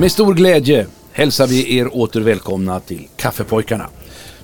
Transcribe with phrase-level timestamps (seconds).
[0.00, 3.86] Med stor glädje hälsar vi er åter välkomna till Kaffepojkarna.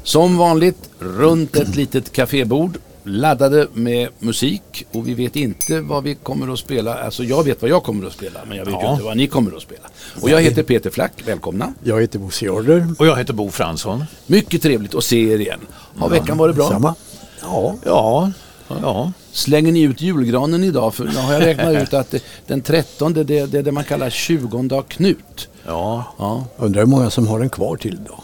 [0.02, 6.14] Som vanligt runt ett litet kafébord laddade med musik och vi vet inte vad vi
[6.14, 6.94] kommer att spela.
[6.94, 8.92] Alltså jag vet vad jag kommer att spela men jag vet Ja.
[8.92, 9.88] inte vad ni kommer att spela.
[10.20, 11.72] Och jag heter Peter Flack, välkomna.
[11.84, 12.88] Jag heter Bosse Jarder.
[12.98, 14.04] och jag heter Bo Fransson.
[14.26, 15.60] Mycket trevligt att se er igen.
[15.98, 16.68] Har veckan varit bra?
[16.68, 16.94] Samma.
[17.42, 18.30] Ja, Ja,
[18.68, 19.12] ja.
[19.32, 20.94] Slänger ni ut julgranen idag?
[20.94, 22.14] För nu har jag räknat ut att
[22.46, 25.48] den 13 det, det är det man kallar 20 av Knut.
[25.66, 26.04] ja.
[26.18, 28.18] Ja, undrar hur många som har den kvar till då.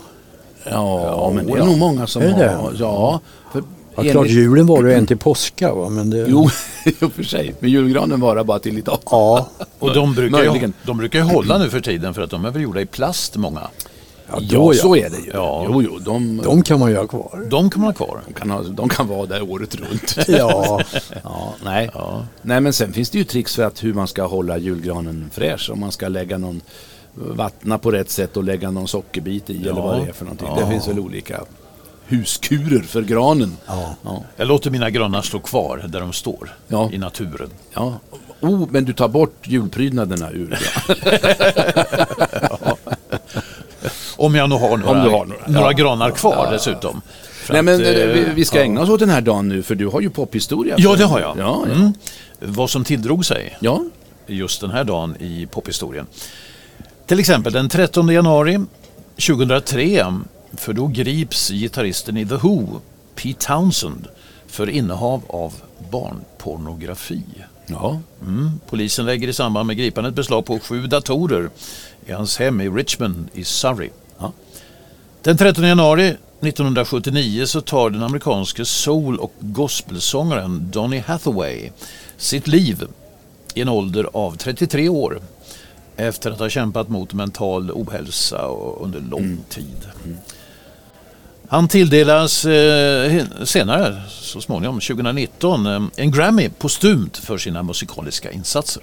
[0.65, 1.65] ja, men det är ja.
[1.65, 2.73] nog många som Är det har...
[2.79, 3.20] Ja,
[3.53, 3.63] för
[3.97, 6.27] Ja, klart, julen var det en till påska va, men det...
[6.29, 6.48] Jo,
[6.85, 7.55] i och för sig.
[7.59, 8.98] Men julgranen varar bara till idag.
[9.05, 9.48] Ja,
[9.79, 12.51] Och de brukar, ju, de brukar ju hålla nu för tiden för att de är
[12.51, 13.61] väl gjorda i plast många.
[14.33, 15.07] Ja, Ja, då, så ja.
[15.07, 15.31] är det ju.
[15.35, 15.65] Ja.
[15.69, 17.47] Jo, jo, de, De kan man ju ha kvar.
[17.51, 18.21] De kan man ha kvar.
[18.27, 20.17] de, kan ha, de kan vara där året runt.
[20.29, 20.81] Ja,
[21.25, 21.91] Ja, nej.
[22.43, 25.71] nej, men sen finns det ju tricks för att hur man ska hålla julgranen fräsch.
[25.73, 26.61] Om man ska lägga någon
[27.15, 30.49] vattna på rätt sätt och lägga någon sockerbit i eller vad det är för någonting.
[30.57, 31.41] Det finns väl olika
[32.07, 33.57] huskurer för granen.
[33.67, 33.95] Ja.
[34.03, 34.23] Ja.
[34.37, 36.91] Jag låter mina granar stå kvar där de står Ja.
[36.92, 37.51] i naturen.
[37.75, 37.95] ja.
[38.41, 41.17] Oh, men du tar bort julprydnaderna ur granen.
[44.23, 45.47] Om jag nog har några, du har några.
[45.47, 47.01] några granar kvar dessutom.
[47.43, 49.49] För Nej, men att, eh, eh, vi, vi ska ägna oss åt den här dagen
[49.49, 50.75] nu för du har ju pophistoria.
[50.79, 51.39] Ja, det har jag.
[51.39, 51.75] Ja, ja.
[51.75, 51.93] Mm.
[52.41, 53.85] Vad som tilldrog sig ja.
[54.27, 56.07] just den här dagen i pophistorien.
[57.07, 58.61] Till exempel den 13 januari
[59.27, 60.21] 2003,
[60.57, 62.81] för då grips gitarristen i The Who,
[63.15, 64.07] Pete Townsend,
[64.47, 65.55] för innehav av
[65.91, 67.23] barnpornografi.
[67.67, 68.01] ja.
[68.23, 68.61] Mm.
[68.69, 71.51] Polisen lägger i samband med gripandet beslag på sju datorer
[72.07, 73.91] i hans hem i Richmond i Surrey.
[75.25, 81.71] Den 13 januari 1979 så tar den amerikanske soul och gospelsångaren Donny Hathaway
[82.17, 82.85] sitt liv
[83.55, 85.21] i en ålder av 33 år
[85.97, 88.47] efter att ha kämpat mot mental ohälsa
[88.81, 89.89] under lång tid.
[91.49, 98.83] Han tilldelas eh, senare, så småningom, 2019, eh, en Grammy postumt för sina musikaliska insatser.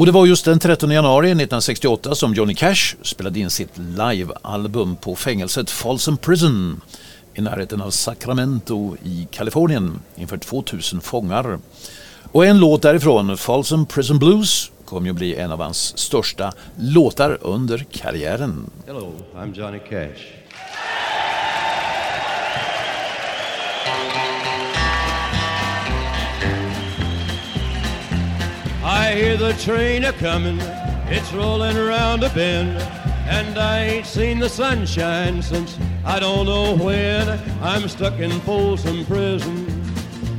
[0.00, 4.96] Och det var just den 13 januari 1968 som Johnny Cash spelade in sitt livealbum
[4.96, 6.80] på fängelset Folsom Prison
[7.34, 11.58] i närheten av Sacramento i Kalifornien inför 2000 fångar.
[12.32, 17.38] Och en låt därifrån, Folsom Prison Blues, kom ju bli en av hans största låtar
[17.40, 18.70] under karriären.
[18.86, 20.39] Hello, I'm Johnny Cash.
[29.10, 30.60] I hear the train a comin',
[31.10, 32.80] it's rolling around a bend,
[33.26, 37.28] and I ain't seen the sunshine since I don't know when.
[37.60, 39.66] I'm stuck in Folsom Prison,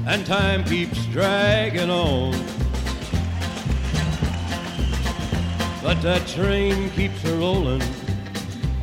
[0.07, 2.31] and time keeps dragging on.
[5.83, 7.83] But that train keeps a rolling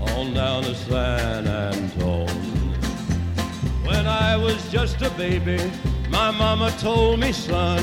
[0.00, 2.28] on down to San Antone.
[3.86, 5.58] When I was just a baby,
[6.10, 7.82] my mama told me, son,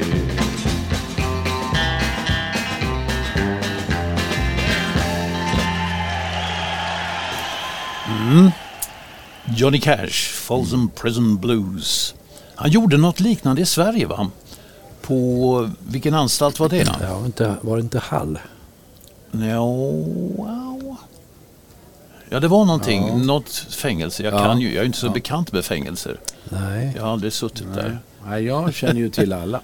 [9.61, 12.15] Johnny Cash, Folsom Prison Blues.
[12.55, 14.31] Han gjorde något liknande i Sverige va?
[15.01, 16.87] På, vilken anstalt var det?
[17.01, 18.39] Ja, inte, var det inte Hall?
[19.31, 20.95] Ja, wow.
[22.29, 24.23] ja det var någonting, något fängelse.
[24.23, 24.43] Jag, Ja.
[24.43, 26.19] kan ju, jag är inte så bekant med fängelser.
[26.49, 26.93] Nej.
[26.95, 27.99] Jag har aldrig suttit där.
[28.27, 29.61] Nej, jag känner ju till alla.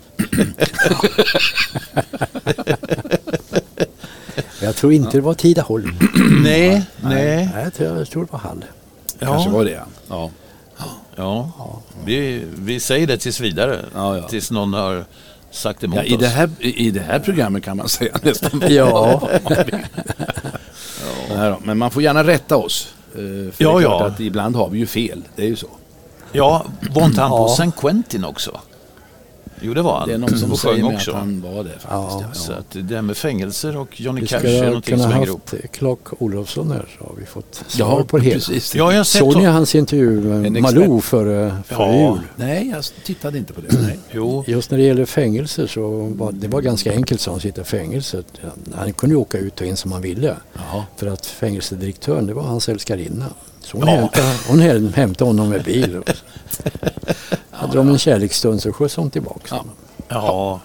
[4.61, 5.95] Jag tror inte det var Tidaholm.
[6.43, 7.49] Nej, nej.
[7.53, 8.65] Nej, jag tror, jag tror det var Hall.
[9.19, 10.29] Kanske Ja, var det ja.
[11.15, 11.49] ja.
[12.05, 13.79] Vi, vi säger det tills vidare.
[13.95, 14.27] Ja, ja.
[14.27, 15.05] Tills någon har
[15.51, 16.19] sagt emot ja i, oss.
[16.21, 19.21] det här, I det här programmet kan man säga nästan Ja,
[21.37, 22.93] då, Men man får gärna rätta oss.
[23.13, 23.97] eh, För det Ja, är ja.
[23.97, 25.23] klart att ibland har vi ju fel.
[25.35, 25.67] Det är ju så.
[26.31, 27.55] Ja, var inte han på Ja.
[27.57, 28.59] San Quentin också?
[29.61, 30.07] Jo, det var han.
[30.07, 31.11] Det är någon som och säger sjöng också.
[31.11, 31.85] att han var det faktiskt.
[31.89, 32.21] Ja.
[32.27, 32.33] Ja.
[32.33, 35.51] Så att det där med fängelser och Johnny vi Cash är någonting som hänger ihop.
[35.51, 38.35] haft Clark Olofsson här så har vi fått svar Ja, på det hela.
[38.35, 38.75] precis.
[38.75, 42.09] Ja, jag har sett Såg ni hans intervju med Malou före, före Ja.
[42.15, 42.19] jul?
[42.35, 43.81] Nej, jag tittade inte på det.
[43.81, 43.99] Nej.
[44.11, 47.61] Jo, Just när det gäller fängelser så var det var ganska enkelt så han sitter
[47.61, 48.25] i fängelset.
[48.75, 50.35] Han kunde ju åka ut och in som han ville.
[50.53, 50.83] Jaha.
[50.95, 53.25] För att fängelsedirektören det var hans älskarinna.
[53.67, 53.93] Så hon, Ja.
[53.95, 56.01] hämtade, hon häm- hämtade honom med bil.
[57.51, 59.73] Hade de en kärleksstund så skjutsade hon tillbaka honom.
[60.07, 60.61] ja.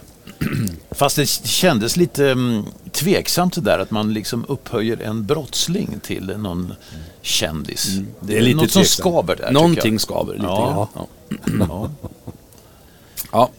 [0.91, 6.27] Fast det kändes lite mm, tveksamt det där att man liksom upphöjer en brottsling till
[6.39, 6.75] någon
[7.23, 7.89] kändis.
[8.21, 8.99] Det är, lite något som tveksamt.
[9.01, 9.51] skaver där.
[9.53, 10.89] Någonting skaver lite Ja.
[10.95, 11.07] Ja.
[11.59, 11.91] Ja.
[13.33, 13.51] ja.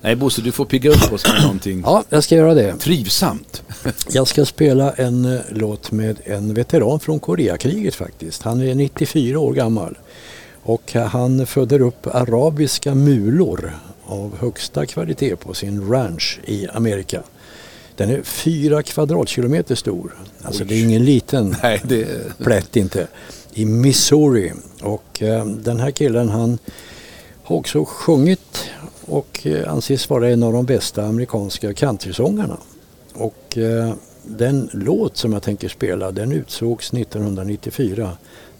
[0.00, 2.76] Nej Bosse, du får pigga upp oss med någonting Ja, jag ska göra det.
[2.76, 3.62] trivsamt.
[4.12, 8.42] Jag ska spela en eh, låt med en veteran från Koreakriget faktiskt.
[8.42, 9.98] Han är 94 år gammal.
[10.62, 13.72] Och eh, han föder upp arabiska mulor
[14.04, 17.22] av högsta kvalitet på sin ranch i Amerika.
[17.96, 20.14] Den är fyra kvadratkilometer stor.
[20.42, 22.06] Alltså det är ingen liten Nej, det...
[22.38, 23.06] plätt inte.
[23.52, 24.52] I Missouri.
[24.82, 26.58] Och eh, den här killen han
[27.42, 28.64] har också sjungit
[29.00, 32.56] och eh, anses vara en av de bästa amerikanska countrysångarna.
[33.14, 33.92] Och eh,
[34.22, 38.10] den låt som jag tänker spela den utsågs 1994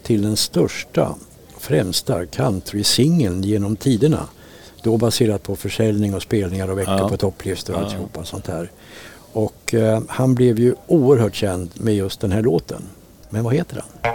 [0.03, 1.15] till den största,
[1.59, 4.27] främsta countrysingeln genom tiderna.
[4.83, 7.09] Då baserat på försäljning och spelningar och veckor Ja.
[7.09, 7.85] på topplistor och Ja.
[7.85, 8.71] alltihopa sånt här.
[9.33, 12.81] Och eh, han blev ju oerhört känd med just den här låten.
[13.29, 14.11] Men vad heter han?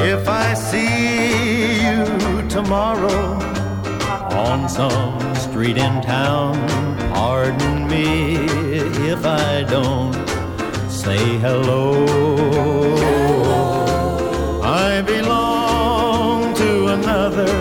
[0.00, 2.17] If I see you
[2.62, 3.38] tomorrow
[4.46, 6.54] on some street in town,
[7.14, 8.34] pardon me
[9.12, 10.12] if I don't
[10.90, 11.84] say hello.
[14.64, 17.52] I belong to another.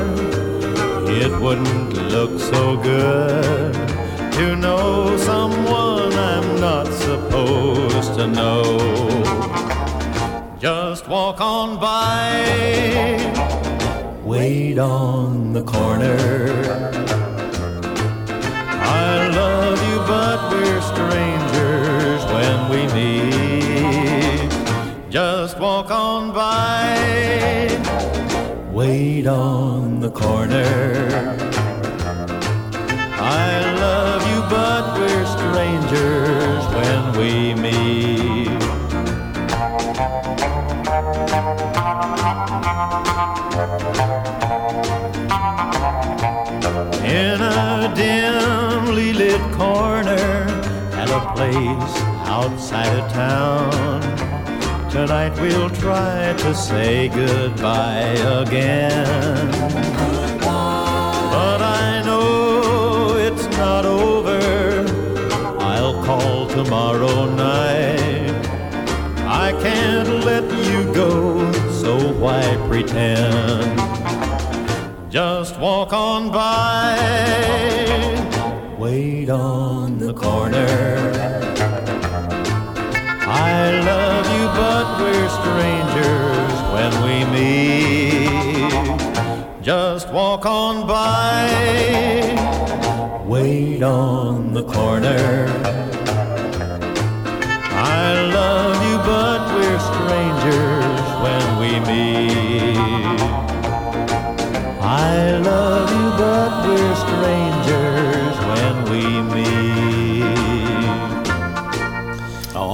[1.22, 3.74] It wouldn't look so good
[4.38, 8.63] to know someone I'm not supposed to know.
[10.60, 13.26] Just walk on by,
[14.27, 16.17] wait on the corner.
[18.84, 24.51] I love you, but we're strangers when we meet.
[25.10, 27.69] Just walk on by,
[28.74, 31.47] wait on the corner.
[49.58, 50.46] Corner
[51.02, 51.96] at a place
[52.30, 54.02] outside of town.
[54.90, 59.52] Tonight we'll try to say goodbye again.
[61.34, 64.40] But I know it's not over.
[65.60, 68.32] I'll call tomorrow night.
[69.26, 73.80] I can't let you go, so why pretend?
[75.12, 76.98] Just walk on by,
[78.88, 80.67] wait on the corner.
[83.51, 83.56] I
[83.91, 88.32] love you, but we're strangers when we meet.
[89.62, 91.44] Just walk on by,
[93.25, 95.25] wait on the corner.
[98.00, 98.06] I
[98.39, 103.20] love you, but we're strangers when we meet.
[105.10, 105.13] I
[105.50, 107.57] love you, but we're strangers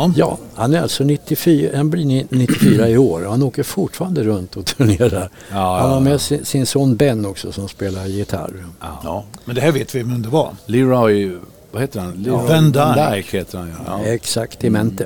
[0.04, 0.14] Ja.
[0.16, 4.24] Ja, han är alltså 94, han blir ni- 94 i år och han åker fortfarande
[4.24, 5.30] runt och turnerar.
[5.52, 8.66] Ja, han har ja, med sin, sin son Ben också som spelar gitarr.
[9.04, 9.24] ja.
[9.46, 10.52] Men det här vet vi vem det var.
[10.66, 11.32] Leroy,
[11.72, 12.12] vad heter han?
[12.14, 13.38] Leroy Van Dyke.
[13.38, 14.00] Heter han ja.
[14.06, 14.06] ja.
[14.06, 15.06] Exakt, i mente.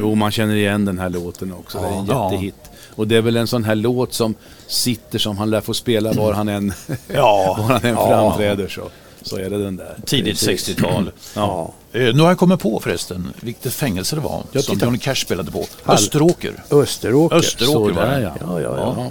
[0.00, 1.78] Jo, man känner igen den här låten också.
[1.78, 2.54] Det är en jättehit.
[2.94, 4.34] Och det är väl en sån här låt som
[4.66, 6.72] sitter som han lär få spela var han än,
[7.14, 7.54] Ja.
[7.58, 8.06] var han än Ja.
[8.08, 8.68] framträder.
[8.68, 8.82] Så,
[9.22, 9.96] så är det den där.
[10.06, 11.10] Tidigt 60-tal.
[11.34, 11.72] Ja.
[11.92, 14.78] Eh, nu har jag kommit på förresten vilket fängelse det var Ja, som.
[14.78, 15.66] Johnny Cash spelade på.
[15.84, 16.62] Hall- Österåker.
[16.70, 17.36] Österåker.
[17.36, 18.20] Österåker var det.
[18.20, 18.34] ja.
[18.40, 18.94] Ja, ja, ja.
[18.96, 19.10] Ja.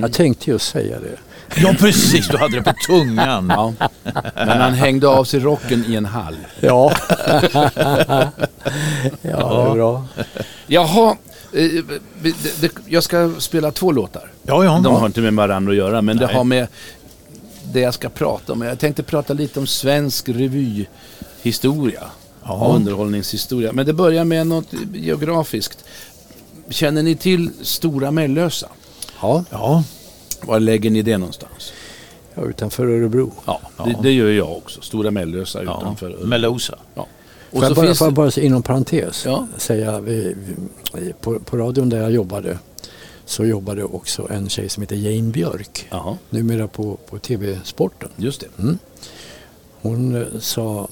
[0.00, 1.16] Jag tänkte just säga det.
[1.60, 2.28] Ja, precis.
[2.28, 3.52] Du hade det på tungan.
[3.56, 3.72] Ja.
[4.34, 6.36] Men han hängde av sig rocken i en hall.
[6.60, 6.92] Ja,
[7.52, 8.32] ja
[9.22, 10.04] det är bra.
[10.66, 11.16] Jaha,
[11.52, 11.68] eh,
[12.22, 14.30] det, det, jag ska spela två låtar.
[14.42, 14.80] Ja, ja.
[14.84, 16.34] De har inte med varandra att göra, men det Nej.
[16.34, 16.66] har med
[17.72, 18.62] det jag ska prata om.
[18.62, 20.28] Jag tänkte prata lite om svensk
[21.48, 22.02] revyhistoria.
[22.44, 22.72] Ja.
[22.74, 23.72] Underhållningshistoria.
[23.72, 25.84] Men det börjar med något geografiskt.
[26.70, 28.68] Känner ni till Stora Mellösa?
[29.22, 29.84] Ja, Ja,
[30.42, 31.72] Var lägger ni det någonstans?
[32.34, 33.32] ja, utanför Örebro.
[33.46, 34.80] Ja, Det, det gör jag också.
[34.80, 35.78] Stora Mellösa ja.
[35.82, 36.18] utanför.
[36.24, 36.78] Mellosa.
[36.94, 37.06] Ja.
[37.50, 39.46] Och Får jag, så bara, finns får jag bara inom parentes Ja.
[39.56, 40.34] säga, vi,
[40.94, 42.58] vi, på, på radion där jag jobbade
[43.24, 45.86] så jobbade också en tjej som heter Jane Björk.
[45.90, 48.08] Jaha, Numera på, på TV-sporten.
[48.16, 48.76] just det.
[49.82, 50.88] Hon eh, sa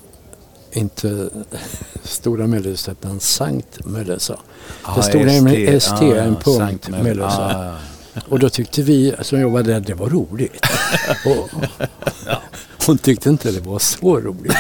[0.76, 1.28] inte
[2.02, 4.38] Stora Mellösa utan Sankt Mellösa.
[4.82, 7.56] Ah, det stod nämligen ST, Ah, en punkt Mellösa.
[7.68, 8.20] Ah.
[8.28, 10.66] Och då tyckte vi som jobbade där det var roligt.
[11.26, 11.48] och,
[12.86, 14.56] hon tyckte inte det var så roligt.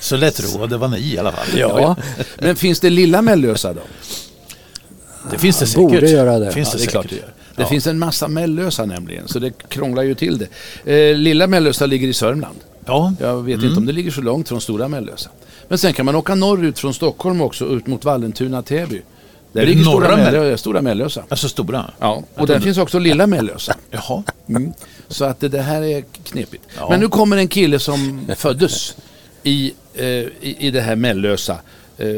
[0.00, 1.46] Så lättroade var ni i alla fall.
[1.58, 1.96] Ja,
[2.38, 3.80] Men finns det Lilla Mellösa då?
[5.30, 5.76] Det finns det säkert.
[5.80, 6.52] Borde göra det.
[6.52, 7.24] Finns Ja, det, det är klart det säkert.
[7.26, 7.34] gör.
[7.56, 7.68] Det Ja.
[7.68, 10.38] finns en massa Mellösa nämligen, så det krånglar ju till
[10.84, 11.10] det.
[11.10, 12.56] Eh, Lilla Mellösa ligger i Sörmland.
[12.86, 15.30] Ja, Jag vet inte om det ligger så långt från Stora Mellösa.
[15.68, 19.02] Men sen kan man åka norrut från Stockholm också, ut mot Vallentuna, Täby.
[19.52, 21.24] Där ligger norra Stora, Mell- Mellösa, Stora Mellösa.
[21.28, 21.90] alltså stora.
[22.00, 23.76] Ja, och där finns också Lilla Mellösa.
[23.90, 24.22] Jaha.
[24.48, 24.72] Mm.
[25.08, 26.64] Så att det, det här är knepigt.
[26.78, 26.86] Ja.
[26.90, 28.96] Men nu kommer en kille som föddes
[29.42, 31.58] i, eh, i, i det här Mellösa.
[31.98, 32.08] Eh,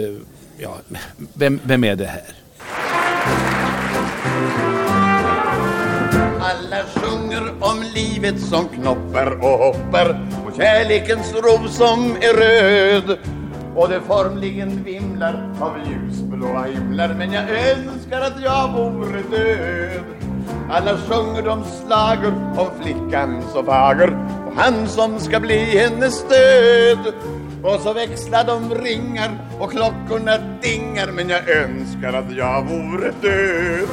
[0.59, 0.77] ja,
[1.35, 2.23] vem, vem är det här?
[8.17, 13.19] Livet som knoppar och hoppar och kärlekens ro som är röd.
[13.75, 20.05] Och det formligen vimlar av ljusblåa himlar men jag önskar att jag vore död.
[20.71, 24.09] Alla sjunger de slager om flickan så fager
[24.47, 27.15] och han som ska bli hennes stöd.
[27.63, 29.31] Och så växlar de ringar
[29.61, 33.89] och klockorna dingar men jag önskar att jag vore död.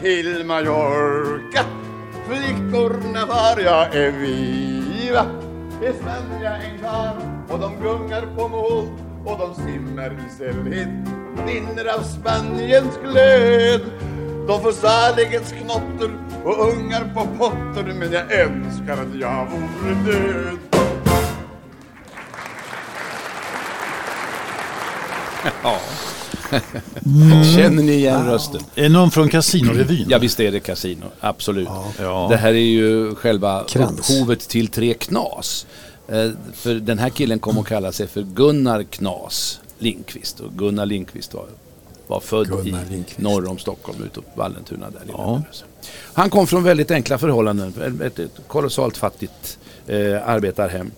[0.00, 1.64] Till Mallorca
[2.30, 5.26] Flickorna var jag är viva.
[5.80, 5.94] Det
[6.42, 7.16] jag en kar
[7.48, 8.88] och de gungar på mål
[9.24, 10.88] och de simmar i sällhet.
[11.46, 13.80] Dinner av Spaniens glöd.
[14.46, 16.10] De får salighetens knotter
[16.44, 20.69] och ungar på potter men jag önskar att jag vore död.
[27.56, 28.60] Känner ni igen rösten?
[28.74, 30.06] Är det någon från Casinorevyn?
[30.08, 31.68] Ja visst är det Casino, absolut.
[31.98, 32.26] Ja.
[32.30, 34.10] Det här är ju själva Krans.
[34.10, 35.66] upphovet till Tre Knas.
[36.08, 40.40] Eh, för den här killen kom att kalla sig för Gunnar Knas Lindqvist.
[40.40, 41.46] Och Gunnar Lindqvist var,
[42.06, 43.18] var född Gunnar i Lindqvist.
[43.18, 44.86] norr om Stockholm, ute på Vallentuna.
[44.90, 45.42] Där, Ja.
[46.14, 50.90] Han kom från väldigt enkla förhållanden, ett, ett kolossalt fattigt eh, arbetarhem.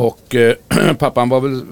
[0.00, 0.54] Och eh,
[0.98, 1.62] pappan var väl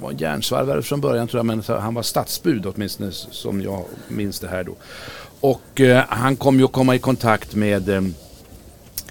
[0.00, 4.48] var järnsvarvare från början tror jag, men han var stadsbud åtminstone som jag minns det
[4.48, 4.76] här då.
[5.40, 8.02] Och eh, han kom ju att komma i kontakt med eh,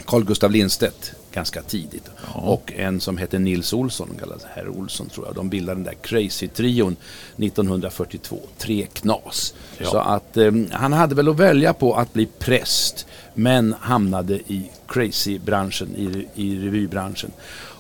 [0.06, 2.10] Carl Gustav Lindstedt ganska tidigt.
[2.34, 5.36] Och en som hette Nils Olsson, kallad herr Olsson tror jag.
[5.36, 6.96] De bildade den där Crazy-trion
[7.38, 9.54] 1942, Tre Knas.
[9.78, 9.86] Ja.
[9.86, 14.70] Så att eh, han hade väl att välja på att bli präst men hamnade i
[14.88, 17.32] Crazy-branschen, i, i revybranschen.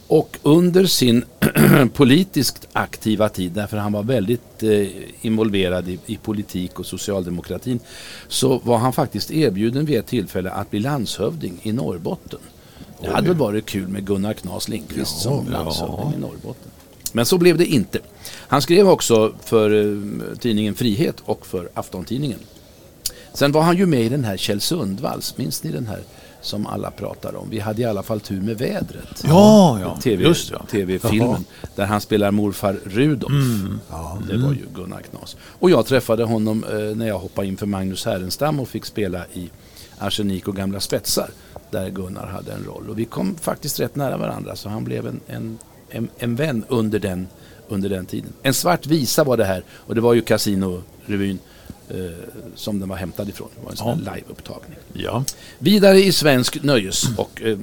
[0.07, 1.25] Och under sin
[1.93, 4.87] politiskt aktiva tid, därför han var väldigt eh,
[5.21, 7.79] involverad i, i politik och socialdemokratin,
[8.27, 12.39] så var han faktiskt erbjuden vid ett tillfälle att bli landshövding i Norrbotten.
[13.01, 16.71] Det hade väl varit kul med Gunnar Knas Lindqvist som landshövding i Norrbotten.
[17.11, 17.99] Men så blev det inte.
[18.27, 22.39] Han skrev också för eh, tidningen Frihet och för Aftontidningen.
[23.35, 25.99] Sen var han ju med i den här Kjell Sundvalls, minns ni den här
[26.41, 27.49] som alla pratar om.
[27.49, 29.23] Vi hade i alla fall tur med vädret.
[29.23, 29.97] Ja, ja.
[30.01, 30.65] TV, Just ja.
[30.71, 33.31] TV-filmen där han spelar morfar Rudolf.
[33.31, 33.79] Mm.
[34.27, 35.37] Det var ju Gunnar Knas.
[35.59, 39.25] Och jag träffade honom eh, när jag hoppade in för Magnus Härenstam och fick spela
[39.33, 39.49] i
[39.97, 41.29] Arsenik och gamla spetsar.
[41.71, 42.89] Där Gunnar hade en roll.
[42.89, 45.57] Och vi kom faktiskt rätt nära varandra så han blev en, en,
[45.89, 47.27] en, en vän under den,
[47.67, 48.33] under den tiden.
[48.41, 51.39] En svart visa var det här och det var ju Casino-revyn
[52.55, 53.49] som den var hämtad ifrån.
[53.55, 54.77] Det var en sån här liveupptagning.
[54.93, 55.23] Ja.
[55.59, 57.57] Vidare i svensk nöjes och eh,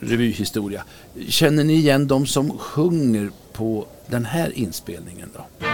[0.00, 0.84] revyhistoria.
[1.28, 5.66] Känner ni igen de som sjunger på den här inspelningen då?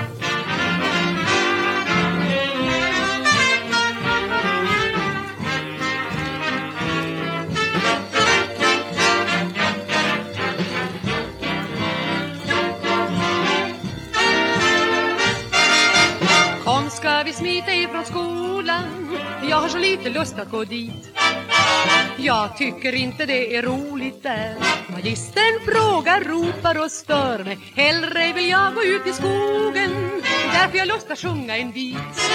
[17.24, 19.18] Jag vill vi smita ifrån skolan.
[19.50, 21.18] Jag har så lite lust att gå dit.
[22.16, 24.56] Jag tycker inte det är roligt där.
[24.88, 27.58] Magistern frågar, ropar och stör mig.
[27.74, 29.90] Hellre vill jag gå ut i skogen.
[30.52, 32.30] Där får jag lust att sjunga en bit.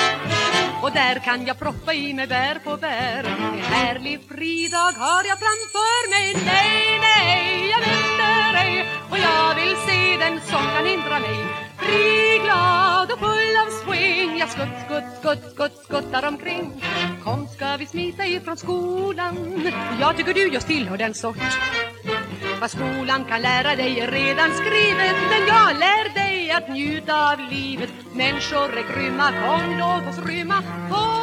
[0.82, 3.24] Och där kan jag proppa i mig bär på bär.
[3.24, 6.46] En härlig fridag har jag framför mig.
[6.46, 8.90] Nej, nej, jag vänder ej.
[9.10, 11.69] Och jag vill se den som kan hindra mig.
[11.80, 14.38] Fri, glad och full av swing.
[14.38, 16.84] Jag skutt, skutt, skutt, skutt, skuttar omkring.
[17.24, 19.62] Kom ska vi smita ifrån skolan?
[20.00, 21.38] Jag tycker du just tillhör den sort.
[22.62, 27.40] Vad skolan kan lära dig är redan skrivet Men jag lär dig att njuta av
[27.40, 27.90] livet.
[28.14, 31.19] Människor är grymma, kom låt oss rymma Bort,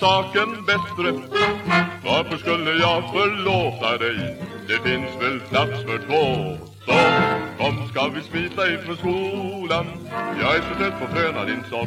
[0.00, 1.08] saken bättre.
[2.04, 4.36] Varför skulle jag förlåta dig?
[4.68, 6.56] Det finns väl plats för två.
[6.86, 6.92] Så
[7.58, 9.86] kom ska vi smita ifrån skolan?
[10.40, 11.86] Jag är så trött på fröna din sång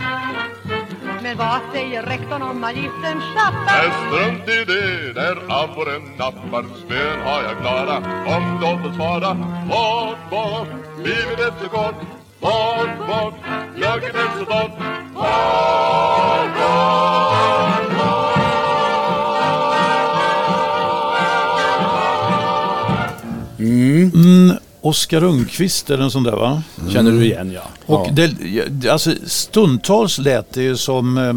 [1.24, 3.92] Men vad säger rektorn om magistern tjafsar?
[4.08, 7.96] strunt i det, där abborren nappar Spön har jag klara,
[8.26, 9.34] kom låt oss fara
[9.70, 11.96] Bort, bort, livet är så kort.
[12.40, 13.36] Bort, bort,
[13.76, 14.78] glöggen är så torrt.
[15.14, 17.33] Bort, bort,
[24.04, 26.64] Mm, Oskar Rundqvist är en sån där va?
[26.90, 27.62] Känner du igen ja.
[27.86, 28.28] Och ja.
[28.70, 31.34] det, alltså, stundtals lät det ju som eh,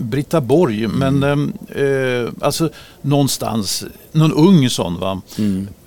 [0.00, 2.70] Britta Borg, men eh, eh, alltså
[3.02, 5.20] någonstans, någon ung sån va.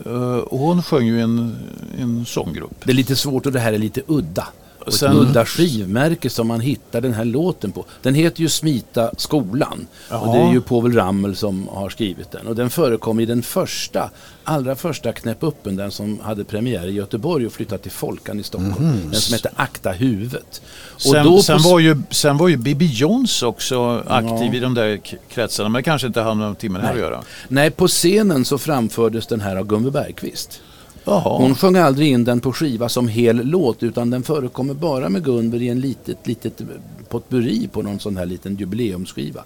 [0.06, 1.56] Eh, och hon sjöng ju i en,
[2.00, 2.76] en sånggrupp.
[2.84, 4.48] Det är lite svårt och det här är lite udda.
[4.86, 7.86] Och Sen- ett udda skivmärke som man hittar den här låten på.
[8.02, 9.88] Den heter ju Smita skolan.
[10.10, 10.54] Och det är Jaha.
[10.54, 12.48] ju Povel Ramel som har skrivit den.
[12.48, 14.10] Och den förekom i den första,
[14.44, 18.44] allra första Knäpp uppen, den som hade premiär i Göteborg och flyttat till Folkan i
[18.44, 19.02] Stockholm.
[19.12, 20.62] Den som hette Akta huvudet.
[20.96, 24.60] Och Sen, då sen, på- var ju, sen var ju Bibi Jones också aktiv i
[24.60, 27.22] de där kretsarna, men kanske inte hade någonting med det här att göra.
[27.48, 30.62] Nej, på scenen så framfördes den här av Gunve Bergqvist.
[31.06, 31.38] Jaha.
[31.38, 35.24] Hon sjöng aldrig in den på skiva som hel låt utan den förekommer bara med
[35.24, 36.62] Gunver i en litet, litet
[37.10, 39.44] potpurri på någon sån här liten jubileumsskiva.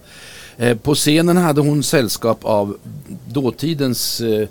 [0.57, 2.77] Eh, på scenen hade hon sällskap av
[3.27, 4.47] dåtidens eh,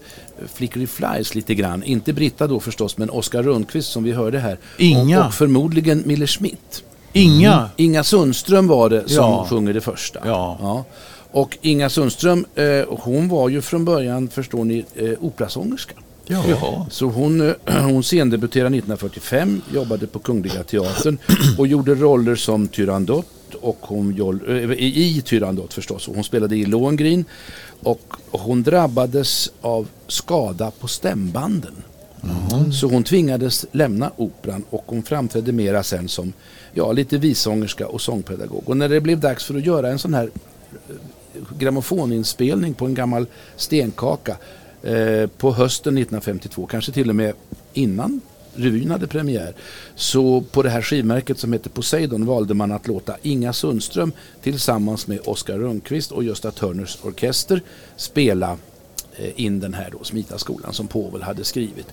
[0.54, 1.82] Flickery Flies lite grann.
[1.82, 4.58] Inte Britta då förstås men Oskar Rundqvist som vi hörde här.
[4.78, 5.20] Inga.
[5.20, 6.82] Och, och förmodligen Miller Schmidt.
[7.12, 7.70] Inga.
[7.76, 9.46] Inga Sundström var det som Ja.
[9.50, 10.20] sjunger det första.
[10.24, 10.84] Ja.
[11.30, 15.94] Och Inga Sundström, eh, hon var ju från början, förstår ni, eh, operasångerska.
[16.26, 16.86] Jaha.
[16.90, 21.18] Så hon, eh, hon scendebuterade 1945, jobbade på Kungliga Teatern
[21.58, 23.26] och gjorde roller som Tyrandot
[23.60, 26.08] och hon eh, i, Tyrandot förstås.
[26.08, 27.24] Och hon spelade i Lohengrin
[27.82, 31.74] och hon drabbades av skada på stämbanden.
[32.72, 36.32] Så hon tvingades lämna operan och hon framträdde mera sen som
[36.74, 38.62] ja, lite visångerska och sångpedagog.
[38.66, 40.30] Och när det blev dags för att göra en sån här
[40.88, 44.36] eh, grammofoninspelning på en gammal stenkaka
[44.82, 47.32] Eh, på hösten 1952, kanske till och med
[47.72, 48.20] innan
[48.56, 49.54] revyn hade premiär.
[49.94, 54.12] Så på det här skivmärket som heter Poseidon valde man att låta Inga Sundström
[54.42, 57.62] tillsammans med Oskar Rönnqvist och Gösta Törners orkester
[57.96, 58.56] spela
[59.16, 61.86] eh, in den här då, Smitaskolan som Povel hade skrivit.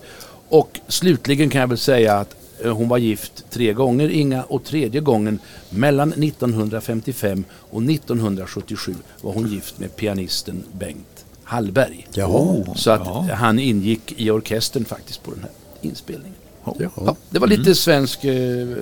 [0.50, 4.64] Och slutligen kan jag väl säga att eh, hon var gift tre gånger, Inga, och
[4.64, 11.13] tredje gången mellan 1955 och 1977 var hon gift med pianisten Bengt
[11.54, 12.08] Hallberg.
[12.14, 12.64] Jaha.
[12.76, 13.28] Så att Ja.
[13.36, 15.52] han ingick i orkestern faktiskt på den här
[15.90, 16.34] inspelningen.
[16.66, 18.34] Ja, Ja, det var lite svensk eh,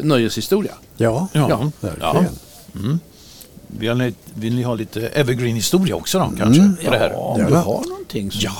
[0.02, 0.72] nöjeshistoria.
[0.98, 1.48] ja, Ja.
[1.50, 1.72] Ja.
[1.80, 3.00] verkligen.
[3.68, 6.72] Vill ni, vill ni ha lite evergreen-historia också då kanske?
[6.86, 7.14] På det här?
[7.16, 8.40] om du har någonting så.
[8.44, 8.54] Ja.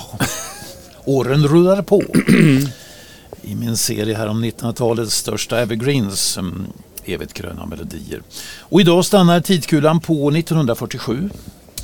[1.04, 2.02] Åren rullar på.
[3.42, 6.66] I min serie här om 1900-talets största evergreens, um,
[7.04, 8.22] evigt gröna melodier.
[8.58, 11.30] Och idag stannar tidkulan på 1947.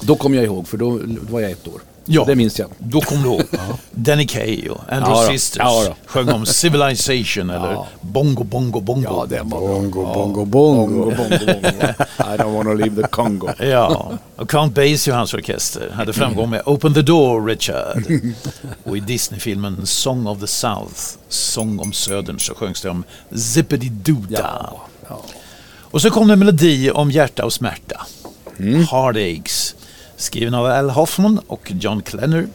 [0.01, 1.81] Då kommer jag ihåg, för då var jag ett år.
[2.11, 2.25] Ja.
[2.27, 2.69] Det minns jag.
[2.79, 3.43] Då kom du ihåg.
[3.91, 5.29] Danny Kaye och Andrew Ja.
[5.33, 6.47] Sisters Ja sjöng om
[6.79, 7.87] Civilization eller Ja.
[8.01, 9.03] Bongo Bongo Bongo.
[9.05, 9.69] Ja, den var bra.
[9.69, 10.45] Bongo, bongo, bongo.
[10.45, 11.95] Bongo, bongo, bongo.
[12.19, 13.49] I don't wanna leave the Congo.
[13.59, 18.05] Ja, och Count Basie och hans orkester hade framgång med Open the Door Richard.
[18.85, 23.05] Och i Disney-filmen Song of the South, Sång om Södern, så sjöngs det om
[23.37, 23.91] Zippity.
[24.29, 24.81] Ja.
[25.91, 28.07] Och så kom det en melodi om hjärta och smärta.
[28.91, 29.75] Heartaches.
[30.19, 32.49] Skriven av Al Hoffman och John Klenner.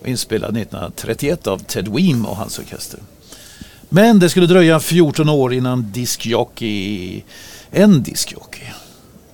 [0.00, 3.00] Och inspelad 1931 av Ted Weem och hans orkester.
[3.88, 7.22] Men det skulle dröja 14 år innan diskjockey,
[7.70, 8.66] en diskjockey,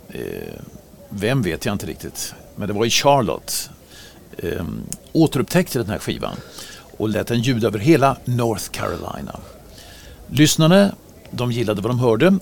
[0.08, 0.54] eh,
[1.08, 3.70] vem vet jag inte riktigt, men det var i Charlotte,
[4.38, 4.64] eh,
[5.12, 6.36] återupptäckte den här skivan
[6.96, 9.40] och lät den ljuda över hela North Carolina.
[10.26, 10.94] Lyssnarna,
[11.30, 12.38] de gillade vad de hörde,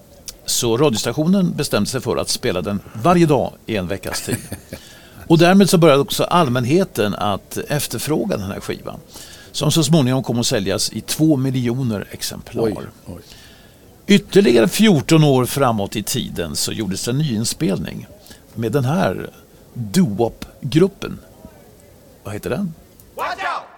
[0.47, 4.38] så radiostationen bestämde sig för att spela den varje dag i en veckas tid.
[5.29, 9.01] Och därmed så började också allmänheten att efterfråga den här skivan.
[9.53, 12.62] Som så småningom kom att säljas i två miljoner exemplar.
[12.62, 13.21] Oj, oj.
[14.07, 18.07] Ytterligare 14 år framåt i tiden så gjordes en nyinspelning
[18.55, 19.31] med den här
[19.75, 21.19] doo-wop-gruppen.
[22.25, 22.75] Vad heter den?
[23.14, 23.78] Watch out!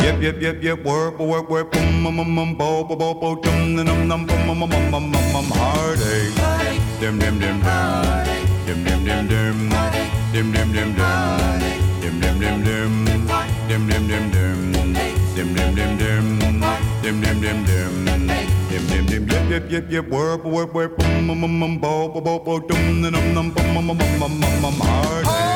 [0.00, 3.34] Yep, yep, yep, yep, work, work, work, boom, bum, bum, bum, bo, bo, bo, bo,
[3.36, 6.32] dum, dum, dum, dum, bum, bum, bum, bum, bum, bum, bum, heartache.
[7.00, 8.24] Dim, dim, dim, dim.
[8.64, 9.58] Dim, dim, dim, dim.
[10.32, 11.60] Dim, dim, dim, dim.
[12.00, 12.92] Dim, dim, dim, dim.
[13.68, 14.72] Dim, dim, dim, dim.
[15.36, 16.40] Dim, dim, dim, dim.
[17.02, 18.06] Dim, dim, dim, dim.
[18.70, 22.08] Dim, dim, dim, yep, yep, yep, yep, work, work, work, boom, bum, bum, bum, bo,
[22.08, 25.49] bo, bo, bo, dum, dum, dum, dum, bum, bum, bum, bum, bum, bum, bum, heartache.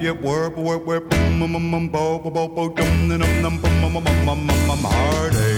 [0.00, 3.60] yip yip whirp whirp boom, boom, boom, boom, boom, boom, boom, boom, boom, boom, boom,
[3.60, 5.55] boom, boom, boom, boom, boom, heartache.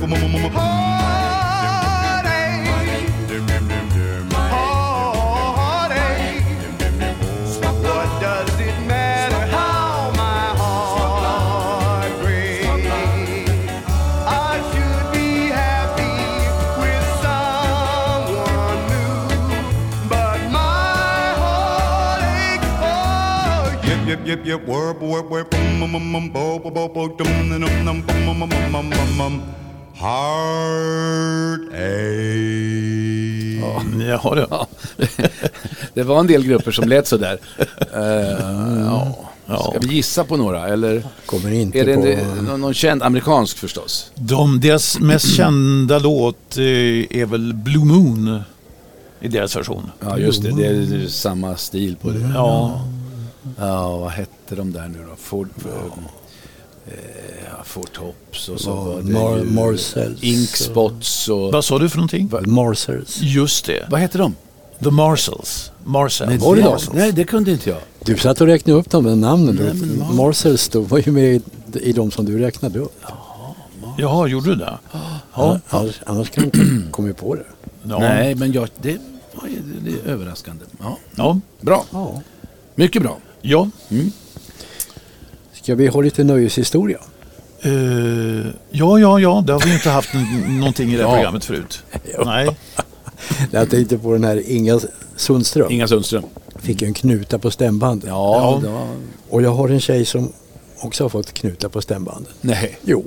[0.00, 2.30] mama, mama, heartache.
[4.50, 6.44] Heartache.
[7.82, 12.66] What does it matter how my heart breaks?
[14.26, 16.16] I should be happy
[16.80, 19.18] with someone new,
[20.08, 22.66] but my heartache.
[22.82, 24.60] Oh, yep, yep, yep, yep.
[29.94, 31.74] Heartache.
[34.08, 34.46] Jaha, det.
[34.50, 34.66] Ja.
[35.94, 37.38] Det var en del grupper som lät sådär.
[37.96, 38.00] Uh,
[39.46, 39.70] ja.
[39.70, 41.04] Ska vi gissa på några eller?
[41.26, 42.06] Kommer inte Är det på...
[42.06, 44.10] en, någon, någon känd amerikansk förstås?
[44.14, 46.64] De, deras mest kända låt eh,
[47.20, 48.40] är väl Blue Moon
[49.20, 49.90] i deras version.
[50.00, 52.30] Ja just det, det är samma stil på det.
[52.34, 52.80] Ja,
[53.58, 55.16] Ja, vad hette de där nu då?
[55.16, 55.48] Ford,
[56.86, 56.92] eh,
[57.50, 61.52] ja, Tops och så Ja, var det Mar- ju Marcells Inkspots och...
[61.52, 62.30] vad sa du för någonting?
[62.46, 63.18] Marsers.
[63.20, 64.34] Just det, Vad hette de?
[64.78, 64.90] The.
[64.90, 65.16] Var
[66.56, 66.68] det de?
[66.70, 66.90] Marshalls.
[66.94, 67.78] Nej, det kunde inte jag.
[68.04, 69.54] Du satt och räknade upp de namnen.
[69.54, 69.86] Nej, du.
[69.86, 71.40] men Mar- Marsers då var ju med i,
[71.80, 73.00] i de som du räknade upp.
[73.98, 74.78] Jaha, gjorde du det?
[75.34, 75.60] Ja.
[75.68, 77.44] Annars, annars kan du inte komma på det.
[77.82, 77.98] Ja.
[77.98, 78.98] Nej, men jag, det
[79.84, 80.64] det är överraskande.
[80.80, 80.98] Ja.
[81.16, 81.40] Ja.
[81.60, 82.22] Bra, Ja.
[82.74, 83.18] mycket bra.
[83.42, 83.70] ja.
[85.64, 86.98] Ska vi ha lite nöjeshistoria?
[87.60, 87.72] Eh,
[88.70, 90.10] ja, ja, ja, det har vi inte haft
[90.48, 91.14] någonting i det här Ja.
[91.16, 91.82] programmet förut.
[92.24, 92.56] Nej.
[93.50, 94.80] Jag tänkte på den här Inga
[95.16, 95.70] Sundström.
[95.72, 96.24] Inga Sundström.
[96.56, 98.08] Fick en knuta på stämbandet.
[98.08, 98.88] Ja, Ja.
[99.30, 100.32] Och jag har en tjej som
[100.80, 102.32] också har fått knuta på stämbandet.
[102.40, 102.78] Nej.
[102.82, 103.04] Jo.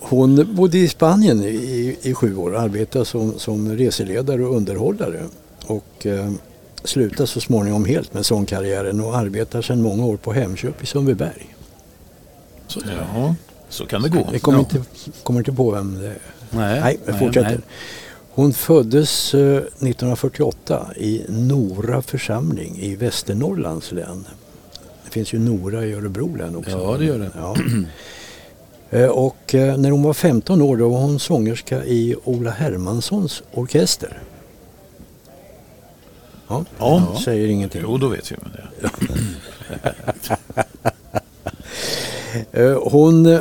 [0.00, 5.20] Hon bodde i Spanien i, i sju år och arbetade som, som reseledare och underhållare.
[5.66, 6.30] Och eh,
[6.84, 11.54] slutade så småningom helt med sångkarriären och arbetar sedan många år på Hemköp i Sundbyberg.
[12.66, 12.80] Så,
[13.14, 13.34] Ja,
[13.68, 14.28] så kan det gå.
[14.32, 14.64] Vi kommer, Ja.
[14.64, 14.88] inte,
[15.22, 16.18] kommer inte på vem det är.
[16.50, 17.48] Nej, Nej, vi fortsätter.
[17.50, 17.58] nej.
[18.30, 24.26] Hon föddes eh, 1948 i Nora församling i Västernorrlands län.
[25.04, 26.70] Det finns ju Nora i Örebro län också.
[26.70, 27.30] Ja, det gör det.
[27.36, 27.56] Ja.
[28.90, 33.42] Eh, Och eh, när hon var 15 år då var hon sångerska i Ola Hermanssons
[33.52, 34.18] orkester.
[36.48, 37.20] Ja, Ja.
[37.24, 37.80] säger ingenting.
[37.84, 38.90] Jo, då vet vi med det.
[42.52, 43.40] Eh, Hon eh,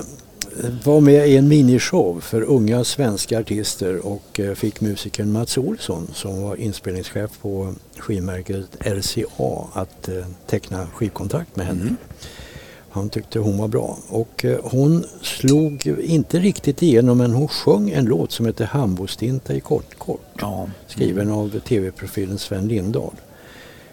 [0.84, 6.08] var med i en minishow för unga svenska artister och eh, fick musikern Mats Olsson
[6.14, 10.10] som var inspelningschef på skivmärket RCA att
[10.48, 11.96] teckna skivkontrakt med henne.
[12.98, 17.90] Han tyckte hon var bra och eh, hon slog inte riktigt igenom men hon sjöng
[17.90, 20.70] en låt som heter Hambostinta i kort kort Ja.
[20.88, 23.14] skriven av tv-profilen Sven Lindahl.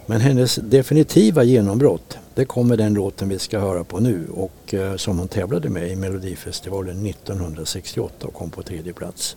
[0.07, 4.97] Men hennes definitiva genombrott det kommer den låten vi ska höra på nu och eh,
[4.97, 9.37] som hon tävlade med i Melodifestivalen 1968 och kom på tredje plats.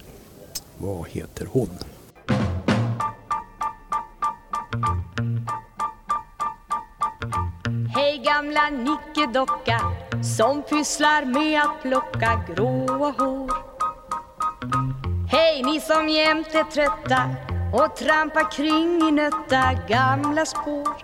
[0.77, 1.69] Vad heter hon?
[7.97, 9.79] Hej gamla nickedocka
[10.37, 13.51] som pysslar med att plocka gråa hår.
[15.31, 17.29] Hej ni som jämt är trötta
[17.73, 20.95] och trampar kring i nötta gamla spår.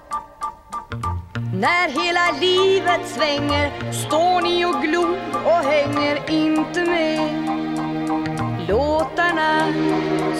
[1.56, 7.49] När hela livet svänger står ni och glor och hänger inte med.
[8.67, 9.73] Låtarna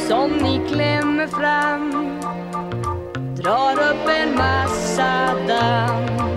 [0.08, 1.92] som ni klämmer fram
[3.36, 6.33] drar upp en massa damm.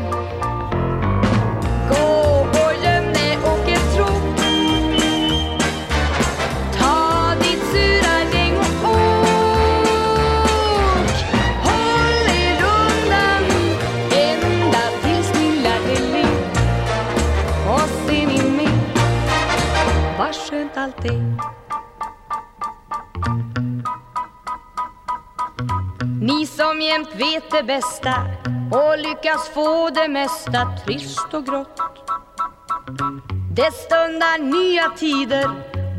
[26.46, 28.14] Ni som jämt vet det bästa
[28.72, 31.80] och lyckas få det mesta trist och grått.
[33.52, 35.50] Det stundar nya tider,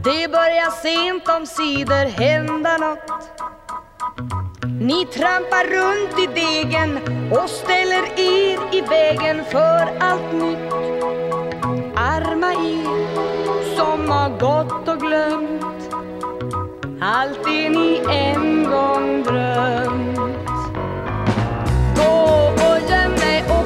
[0.03, 3.11] det börjar sent om sidor hända något.
[4.81, 6.97] Ni trampar runt i degen
[7.31, 10.73] och ställer er i vägen för allt nytt.
[11.95, 15.76] Arma er som har gått och glömt
[16.99, 20.47] allt det ni en gång drömt.
[21.95, 23.65] Gå och göm dig och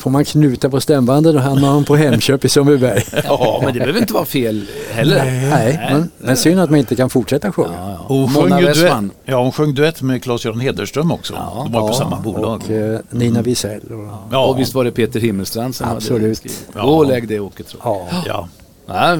[0.00, 0.12] Får, Ja.
[0.12, 3.02] man, knuta på stämbanden då hamnar man på Hemköp i Sundbyberg.
[3.24, 5.24] Ja, men det behöver inte vara fel heller.
[5.50, 7.98] Nej, men, men synd att man inte kan fortsätta sjunga.
[7.98, 11.32] Och hon Mona sjöng, duett, ja, hon sjöng duett med Claes-Göran Hederström också.
[11.64, 12.62] De var på samma bolag.
[12.64, 13.80] Och eh, Nina Wisell.
[13.80, 16.36] Och, Ja, Och visst var det Peter Himmelstrand som hade Absolut.
[16.36, 16.66] skrivit.
[16.74, 16.82] Ja.
[16.82, 17.68] Gå och lägg det åket.
[17.68, 17.76] Så.
[17.84, 18.08] ja.
[18.26, 18.48] ja.
[18.86, 19.18] Ja,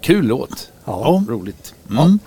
[0.00, 0.68] kul låt.
[0.84, 1.22] Ja.
[1.28, 1.74] Roligt.
[1.90, 2.18] Mm.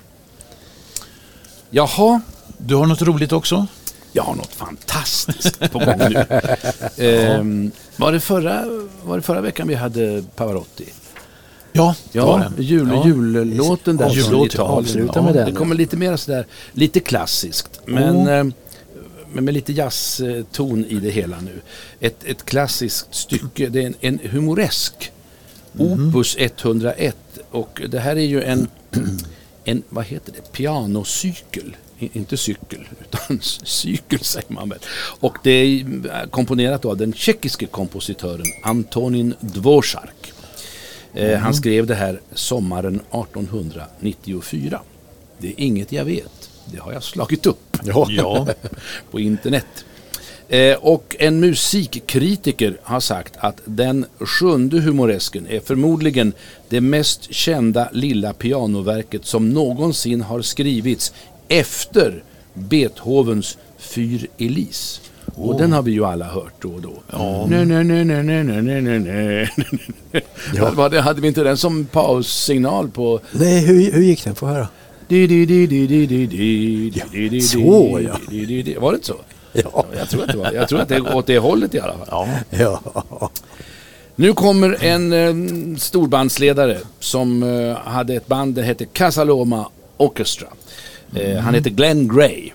[1.69, 2.21] Jaha,
[2.57, 3.67] Du har något roligt också?
[4.11, 6.25] Jag har något fantastiskt på gång nu.
[7.07, 8.65] ehm, var, det förra,
[9.03, 10.85] var det förra veckan vi hade Pavarotti?
[11.73, 12.63] Ja, det var Ja, det.
[12.63, 13.07] jul, Ja.
[13.07, 14.09] jullåten där.
[14.09, 14.45] Jullåt, från ja.
[14.45, 14.77] Italien.
[14.77, 15.45] Avsluta med den.
[15.45, 17.81] Det kommer lite mer sådär, lite klassiskt.
[17.85, 18.43] Men, eh,
[19.33, 21.61] men med lite jazzton i det hela nu.
[21.99, 25.11] Ett, ett klassiskt stycke, det är en, en humoresk.
[25.79, 26.09] Mm.
[26.09, 27.15] Opus 101.
[27.51, 28.67] Och det här är ju en,
[29.63, 31.75] en vad heter det, pianocykel.
[32.13, 34.79] Inte cykel, utan cykel säger man väl.
[35.19, 40.33] Och det är komponerat av den tjeckiske kompositören Antonin Dvořák.
[41.13, 44.81] Eh, Han skrev det här sommaren 1894.
[45.37, 46.49] Det är inget jag vet.
[46.65, 47.77] Det har jag slagit upp
[48.09, 48.47] Ja.
[49.11, 49.85] på internet.
[50.49, 56.33] Eh, och en musikkritiker har sagt att den sjunde humoresken är förmodligen
[56.69, 61.13] det mest kända lilla pianoverket som någonsin har skrivits
[61.51, 65.01] efter Beethovens Fyr Elise.
[65.35, 65.49] Oh.
[65.49, 66.93] Och den har vi ju alla hört då och då.
[67.11, 67.45] Ja.
[67.49, 68.43] Nej, nej, nej, nej,
[70.81, 73.19] nej, Hade vi inte den som paussignal på...
[73.31, 74.35] Nej, hur, hur gick den?
[74.35, 74.67] Få höra.
[75.07, 75.27] Ja,
[77.41, 78.17] så ja.
[78.79, 79.15] Var det inte så?
[79.53, 79.85] Ja.
[79.97, 80.51] Jag tror att det var.
[80.51, 82.07] Jag tror att det är åt det hållet i alla fall.
[82.09, 82.27] Ja.
[82.49, 83.31] ja.
[84.15, 90.47] Nu kommer en eh, storbandsledare som eh, hade ett band, det hette Casaloma Orchestra.
[91.15, 92.51] Eh, Han heter Glenn Gray.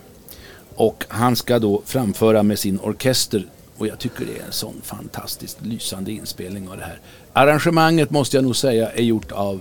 [0.75, 3.47] Och han ska då framföra med sin orkester.
[3.77, 7.01] Och jag tycker det är en sån fantastiskt lysande inspelning av det här.
[7.33, 9.61] Arrangemanget måste jag nog säga är gjort av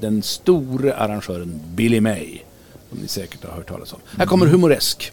[0.00, 2.38] den store arrangören Billy May.
[2.90, 3.98] Som ni säkert har hört talas om.
[4.18, 5.12] Här kommer Humoresk.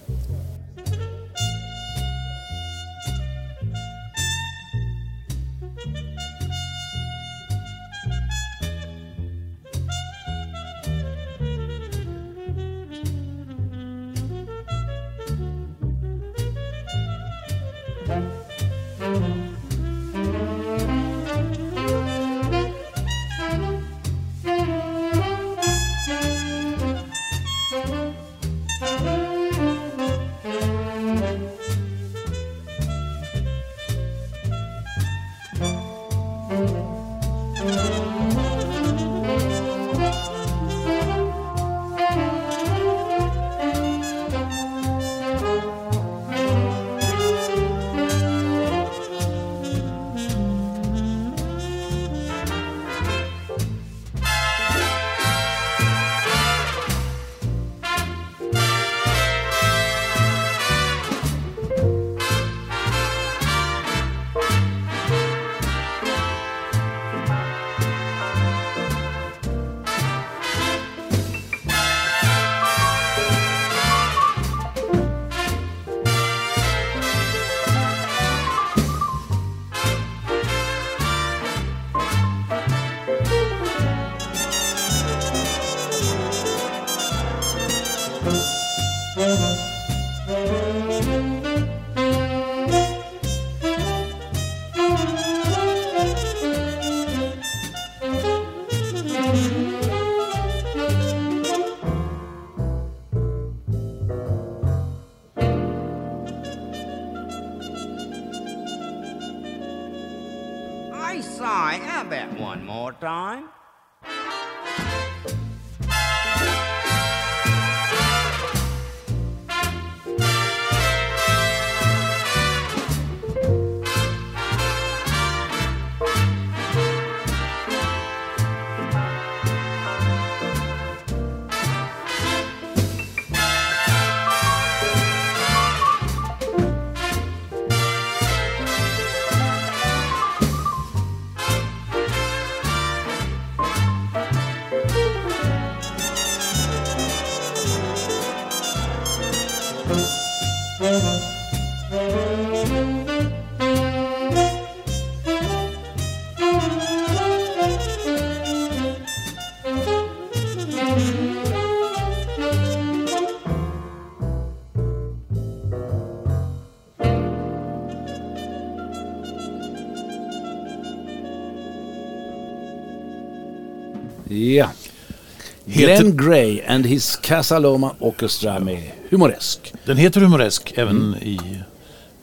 [175.86, 179.73] Glenn Gray and his Casaloma Orchestra med Humoresk.
[179.86, 181.40] Den heter Humoresk även i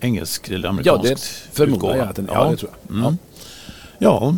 [0.01, 2.97] engelsk eller Ja, amerikansk det förmodar jag att den ja, det tror jag.
[2.99, 3.19] Mm.
[3.99, 4.37] Ja,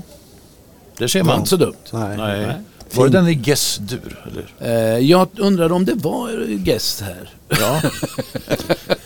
[0.99, 1.39] det ser Det var man.
[1.39, 1.75] inte så dumt.
[1.93, 2.17] Nej.
[2.17, 2.47] Nej.
[2.47, 2.57] Nej.
[2.95, 4.25] Var det den i Gess-dur?
[4.59, 7.31] Eh, jag undrar om det var gäst här.
[7.49, 7.83] Ja.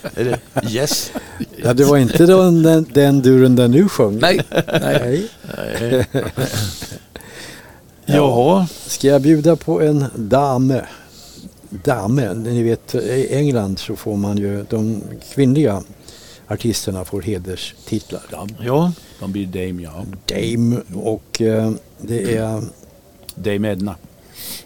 [0.14, 0.38] är det
[0.70, 1.12] Yes?
[1.56, 4.18] Ja, det var inte den, den, den duren där nu sjöng.
[4.18, 4.40] Nej.
[4.80, 5.28] Nej.
[5.56, 6.06] Nej.
[8.06, 8.66] Jaha.
[8.86, 10.86] Ska jag bjuda på en dame?
[11.84, 15.02] Dame, ni vet i England så får man ju de
[15.34, 15.82] kvinnliga
[16.48, 18.22] artisterna får hederstitlar.
[18.60, 18.92] Ja.
[19.20, 20.04] De blir Dame, ja.
[20.26, 22.62] Dame och eh, det är
[23.34, 23.96] Dame Edna.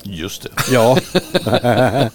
[0.02, 0.48] Just det.
[0.72, 0.98] Ja.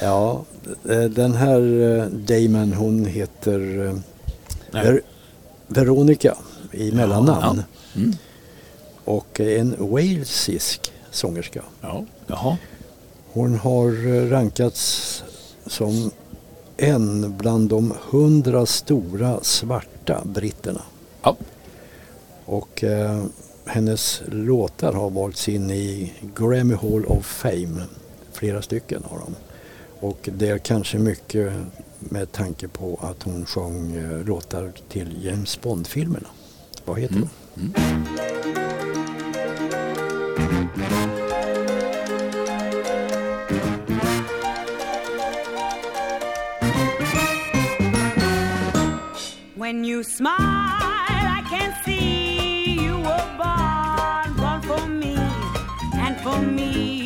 [0.00, 0.44] ja,
[0.90, 1.60] eh, den här
[1.98, 3.94] eh, damen hon heter eh.
[4.82, 5.00] Ver-
[5.66, 6.34] Veronica
[6.72, 7.62] i mellannamn.
[7.94, 8.00] Ja.
[8.00, 8.16] Mm.
[9.04, 11.62] Och en walesisk sångerska.
[11.80, 12.04] Ja.
[12.26, 12.56] Jaha.
[13.32, 15.24] Hon har eh, rankats
[15.66, 16.10] som
[16.76, 20.82] en bland de hundra stora svarta britterna.
[21.22, 21.36] Ja.
[22.44, 23.24] Och eh,
[23.66, 27.82] hennes låtar har valts in i Grammy Hall of Fame.
[28.32, 29.34] Flera stycken har de.
[30.06, 31.52] Och det är kanske mycket
[31.98, 36.28] med tanke på att hon sjöng eh, låtar till James Bond-filmerna.
[36.84, 37.28] Vad heter Mm.
[37.54, 38.79] de?
[49.70, 55.14] When you smile, I can see you were born, born for me,
[55.94, 56.99] and for me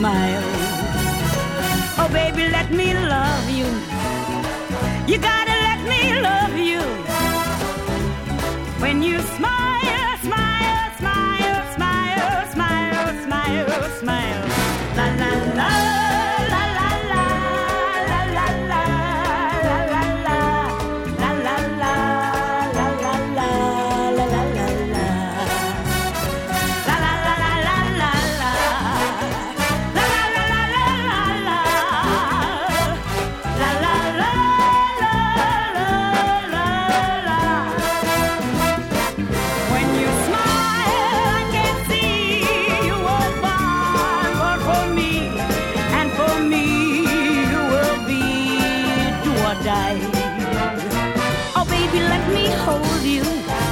[0.00, 0.42] smile.
[2.00, 3.29] Oh, baby, let me love
[52.64, 53.69] hold you.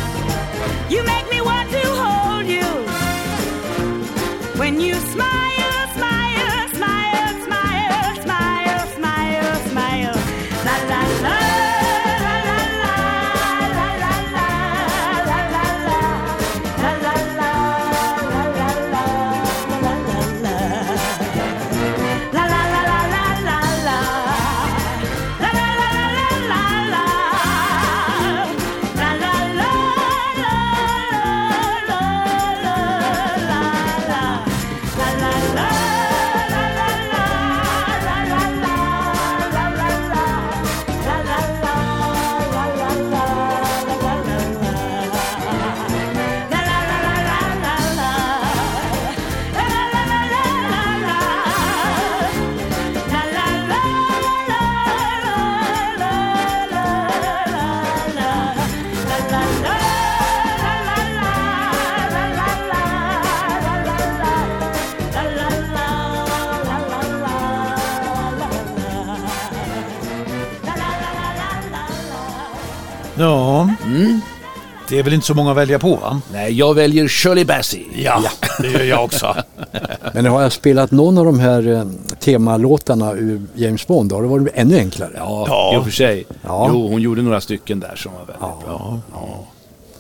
[74.98, 76.20] Det är väl inte så många att välja på va?
[76.32, 77.84] Nej, jag väljer Shirley Bassey.
[77.94, 78.22] Ja.
[78.58, 79.36] Det gör jag också.
[80.14, 81.84] Men har jag spelat någon av de här eh,
[82.20, 85.10] temalåtarna ur James Bond, då har det varit ännu enklare.
[85.16, 85.74] Ja, Ja.
[85.74, 86.24] i och för sig.
[86.42, 86.68] Ja.
[86.72, 88.58] Jo, hon gjorde några stycken där som var väldigt Ja.
[88.66, 89.00] bra.
[89.12, 89.44] Ja.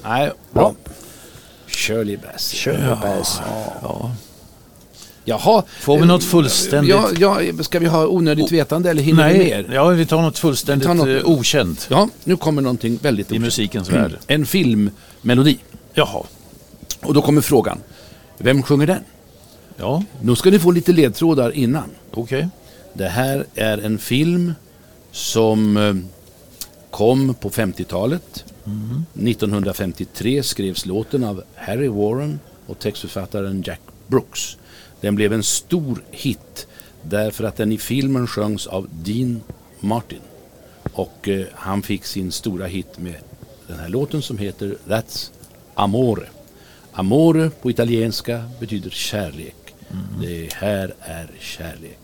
[0.08, 0.72] Nej, bra.
[1.66, 2.58] Shirley Bassey.
[2.58, 3.40] Kör Bass.
[3.82, 4.10] Ja.
[5.28, 5.62] Jaha.
[5.80, 6.90] Får vi något fullständigt?
[7.20, 9.74] Ja, ja, ska vi ha onödigt vetande eller hinner vi Nej, mer?
[9.74, 13.26] ja, vi tar något fullständigt Vi tar något- eh, okänt Ja, nu kommer någonting väldigt
[13.26, 13.44] i okänt.
[13.44, 14.12] musikens värld.
[14.26, 15.58] En filmmelodi.
[15.94, 16.22] Jaha.
[17.02, 17.78] Och då kommer frågan.
[18.38, 19.00] Vem sjunger den?
[19.76, 21.90] Ja, Nu ska ni få lite ledtrådar innan.
[22.14, 22.48] okej.
[22.94, 24.52] Det här är en film
[25.12, 25.94] som eh,
[26.90, 28.44] kom på 50-talet.
[29.14, 34.56] 1953 skrevs låten av Harry Warren och textförfattaren Jack Brooks.
[35.00, 36.66] Den blev en stor hit
[37.02, 39.42] därför att den i filmen sjöngs av Dean
[39.80, 40.20] Martin.
[40.92, 43.16] Och eh, han fick sin stora hit med
[43.66, 45.30] den här låten som heter That's
[45.74, 46.26] Amore.
[46.92, 49.74] Amore på italienska betyder kärlek.
[50.20, 51.98] Det här är kärlek.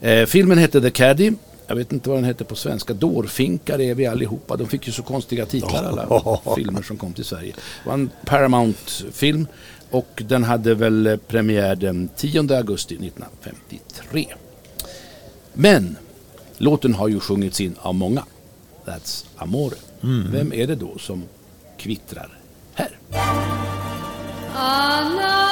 [0.00, 1.32] Eh, filmen hette The Caddy.
[1.66, 2.94] Jag vet inte vad den hette på svenska.
[2.94, 4.56] Dårfinkar är vi allihopa.
[4.56, 7.52] De fick ju så konstiga titlar alla filmer som kom till Sverige.
[7.52, 9.46] Det var en Paramount-film
[9.90, 14.26] och den hade väl eh, premiär den 10 augusti 1953.
[15.52, 15.96] Men
[16.58, 18.24] låten har ju sjungits in av många.
[18.84, 19.76] That's Amore.
[20.32, 21.22] Vem är det då som
[21.76, 22.38] kvittrar
[22.74, 22.98] här?
[24.54, 25.45] A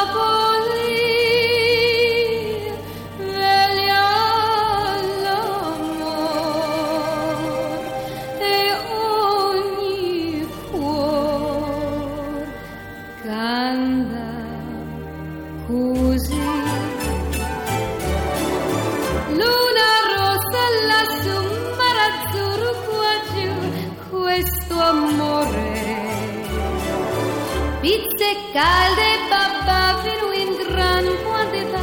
[28.54, 31.82] calde, babà, fino in gran quantità,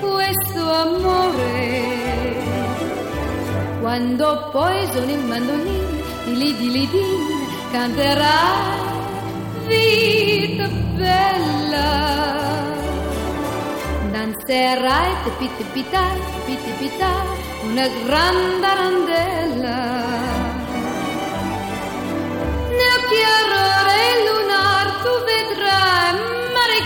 [0.00, 2.38] questo amore.
[3.80, 5.88] Quando poi sono il mandolino,
[6.24, 7.04] di lì di lì di,
[7.70, 8.38] canterà
[9.66, 11.88] vita bella.
[14.10, 16.02] Danzerai, tipi tipita,
[16.46, 17.10] tipi tipita,
[17.64, 19.59] una gran tarandella.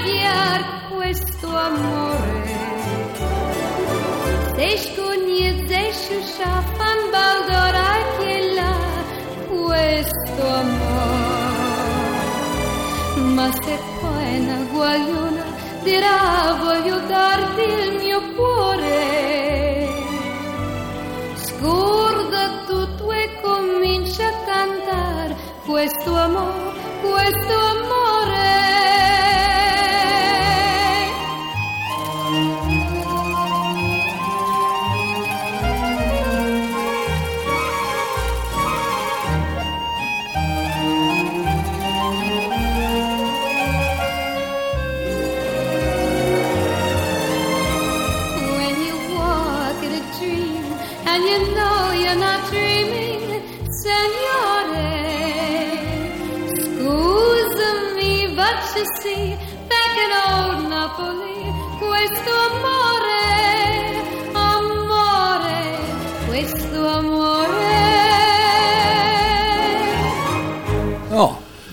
[0.04, 2.44] Chiar questo amore.
[7.10, 8.76] Baldora che là
[9.48, 11.32] questo amore.
[13.34, 15.44] Ma se poi una guagliona
[15.82, 19.88] dirà voglio darti il mio cuore.
[21.34, 28.03] Scorda tutto e comincia a cantare questo amore, questo amore.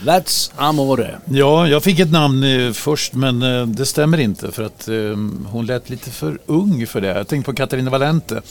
[0.06, 1.18] That's Amore.
[1.26, 4.96] Ja, jag fick ett namn eh, först men eh, det stämmer inte för att eh,
[5.52, 7.08] hon lät lite för ung för det.
[7.08, 8.42] Jag tänkte på Katarina Valente.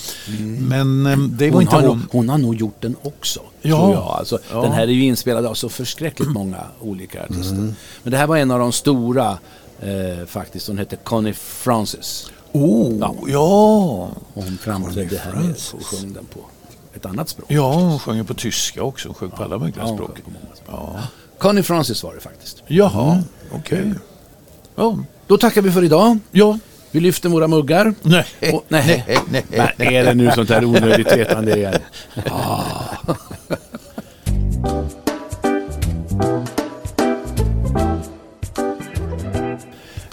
[0.59, 1.99] Men eh, det var Hon inte har, hon.
[1.99, 3.41] nog, hon har nog gjort den också.
[3.63, 4.17] Ja.
[4.19, 4.63] Alltså, Ja.
[4.63, 7.55] Den här är ju inspelad av så förskräckligt många olika artister.
[8.03, 9.39] Men det här var en av de stora
[9.81, 10.67] eh, faktiskt.
[10.69, 12.31] Hon hette Connie Francis.
[12.53, 13.15] Oh, Ja.
[13.27, 13.41] ja.
[14.35, 16.41] Och hon framträdde här nere och sjöng den på
[16.95, 17.47] ett annat språk.
[17.51, 19.09] Ja, hon sjunger på tyska också.
[19.09, 20.19] Hon sjöng på alla möjliga Ja, sjöng språk.
[20.67, 20.97] Ja.
[21.41, 22.63] Connie Francis var det faktiskt.
[22.67, 23.23] Jaha,
[23.53, 23.93] okej.
[24.77, 24.99] Ja.
[25.27, 26.19] Då tackar vi för idag.
[26.31, 26.59] ja.
[26.93, 27.95] Vi lyfter våra muggar.
[28.03, 28.25] Nej.
[28.53, 29.05] Och, nej.
[29.31, 29.45] nej,
[29.77, 31.81] Men är det nu sånt här onödigt vetande igen?
[32.31, 32.73] Ah.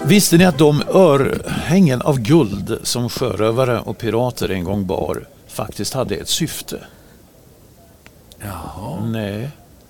[0.04, 5.94] Visste ni att de örhängen av guld som sjörövare och pirater en gång bar faktiskt
[5.94, 6.80] hade ett syfte?
[8.40, 9.06] Jaha.
[9.06, 9.50] Nej.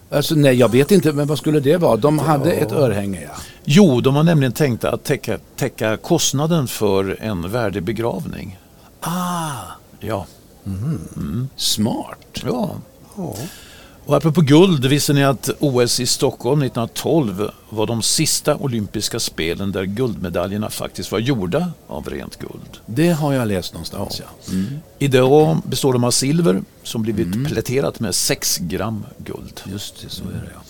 [0.10, 1.96] Alltså, nej, jag vet inte, men vad skulle det vara?
[1.98, 3.42] De hade ett örhänge, ja.
[3.66, 8.60] Jo, de har nämligen tänkt att täcka, täcka kostnaden för en värdig begravning.
[9.02, 9.52] Ah,
[10.00, 10.26] Ja.
[11.56, 12.44] smart.
[12.46, 12.76] ja.
[14.08, 19.72] Och apropå guld, visste ni att OS i Stockholm 1912 var de sista olympiska spelen
[19.72, 22.78] där guldmedaljerna faktiskt var gjorda av rent guld.
[22.86, 24.54] Det har jag läst någonstans, ja.
[24.54, 24.66] Mm.
[25.00, 29.62] Idag består de av silver som blivit pläterat med 6 gram guld.
[29.72, 30.62] Just det, så är det ja.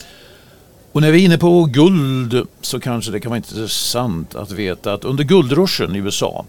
[0.91, 4.93] Och när vi är inne på guld så kanske det kan vara intressant att veta
[4.93, 6.45] att under guldruschen i USA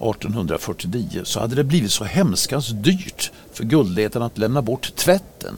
[0.00, 5.54] 1849 så hade det blivit så hemskast dyrt för guldletarna att lämna bort tvätten.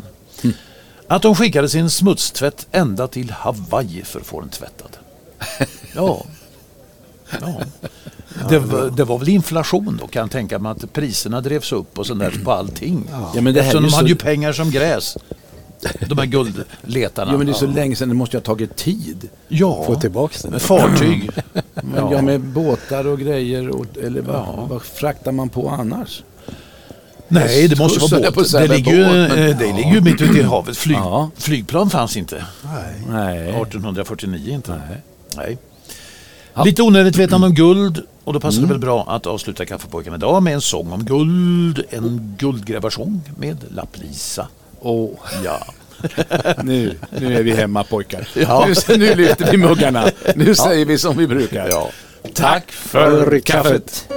[1.06, 4.96] Att de skickade sin smutstvätt ända till Hawaii för att få den tvättad.
[5.94, 6.24] Ja.
[7.40, 7.60] ja.
[8.48, 11.98] Det, var, det var väl inflation då kan jag tänka mig att priserna drevs upp
[11.98, 13.04] och sådär på allting.
[13.34, 15.16] Ja, men det här Eftersom de så- hade ju pengar som gräs.
[16.08, 17.32] De här guldletarna.
[17.32, 19.28] Jo, men det är så länge sedan, det måste ju ha tagit tid.
[19.48, 20.50] Ja, Få tillbaks den.
[20.50, 21.30] med fartyg.
[21.74, 22.22] Men ja.
[22.22, 26.22] med båtar och grejer, och, eller vad, vad fraktar man på annars?
[27.32, 28.52] Nej, det måste vara båt.
[28.52, 30.76] Det ligger ju, båt, men- eh, det ligger ju mitt ute i havet.
[30.76, 31.30] Flyg, Ja.
[31.36, 32.44] Flygplan fanns inte.
[33.10, 33.48] Nej.
[33.48, 34.80] 1849 inte.
[35.36, 35.58] Nej.
[36.64, 40.42] Lite onödigt vetande om guld och då passar det väl bra att avsluta Kaffepojkarna idag
[40.42, 41.82] med en sång om guld.
[41.90, 44.46] En guldgrävarsång med Lapp-Lisa.
[44.80, 45.10] Åh,
[45.44, 45.66] Ja.
[46.62, 48.28] nu, nu är vi hemma pojkar.
[48.34, 48.66] Ja.
[48.88, 50.04] Nu, nu lyfter vi muggarna.
[50.36, 51.68] Nu säger vi som vi brukar.
[51.68, 51.88] ja.
[52.34, 54.08] Tack för kaffet.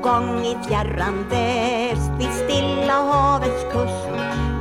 [0.00, 4.08] En gång i fjärran väst vid Stilla havets kust.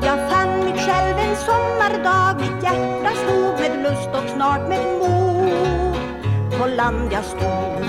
[0.03, 6.59] Jag fann mig själv en sommardag Mitt hjärta slog med lust och snart med mod.
[6.59, 7.85] På land jag stod.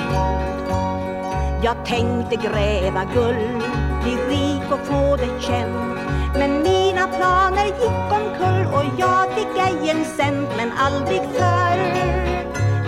[1.62, 3.62] Jag tänkte gräva guld
[4.02, 5.98] Bli rik och få det känt.
[6.34, 11.78] Men mina planer gick omkull Och jag fick ej en cent Men aldrig förr.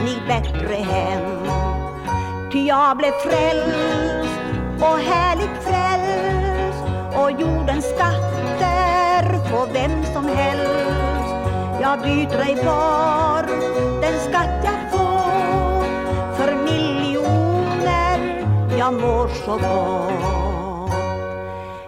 [0.05, 1.47] Mig bättre hem.
[2.53, 4.22] Ty jag blev frälst
[4.83, 11.35] och härligt frälst och jordens skatter får vem som helst.
[11.81, 13.43] Jag byter ej var
[14.03, 15.85] den skatt jag får
[16.37, 17.43] för miljoner
[18.79, 20.33] jag mår så gott.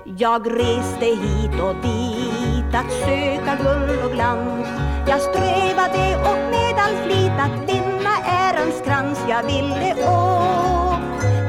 [0.04, 4.68] Jag reste hit och dit att söka guld och glans.
[5.08, 9.18] Jag strävade och med all flit att vinna ärans krans.
[9.28, 10.63] Jag ville åt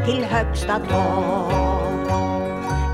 [0.05, 1.65] till högsta tak.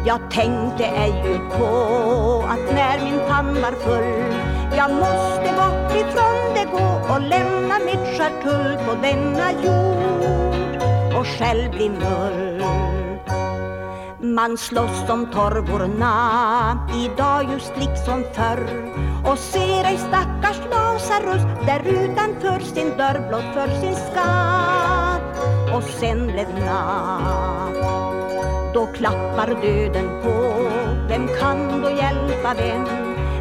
[0.06, 6.54] Jag tänkte ej ut på att när min pann var full jag måste bort ifrån
[6.56, 10.82] det gå och lämna mitt skärtull på denna jord
[11.20, 12.64] och själv bli mull.
[14.36, 18.94] Man slåss om torvorna idag just liksom förr
[19.32, 25.01] och ser ej stackars Lazarus där utanför sin dörr blott för sin skam
[25.76, 27.76] och sen blev natt.
[28.74, 30.70] Då klappar döden på,
[31.08, 32.86] vem kan då hjälpa vem?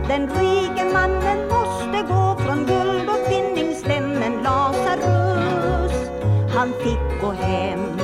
[0.08, 6.10] Den rike mannen måste gå från guld och vinningsvännen Lazarus,
[6.54, 8.00] han fick gå hem.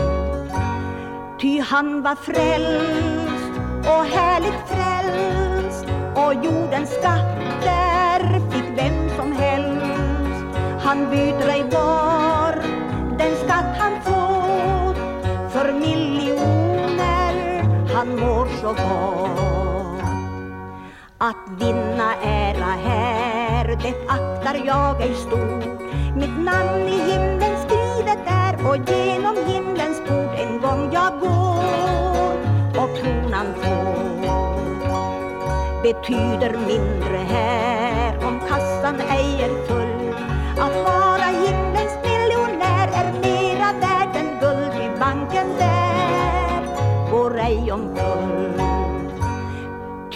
[1.41, 10.57] Ty han var frälst och härligt frälst och jordens skatter fick vem som helst.
[10.85, 12.16] Han byter ej var
[18.67, 20.03] så gott.
[21.19, 25.81] Att vinna ära här, det aktar jag ej stort.
[26.17, 32.35] Mitt namn i himlen skrivet är och genom himlens port en gång jag går
[32.83, 34.07] och kronan får.
[35.83, 40.15] Betyder mindre här om kassan ej är full.
[40.59, 45.77] Att vara himlens miljonär är mera värt än guld i banken där
[47.11, 48.06] går ej omkull.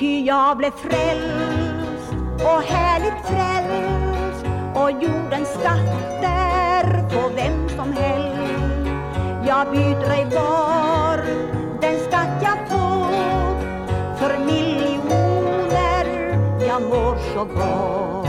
[0.01, 4.44] Ty jag blev frälst och härligt frälst
[4.74, 8.86] och jordens skatter på vem som helst.
[9.46, 11.16] Jag byter ej var
[11.80, 16.07] den skatt jag fått för miljoner
[16.66, 18.20] jag mår så gott.